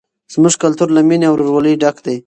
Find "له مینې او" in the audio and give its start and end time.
0.93-1.35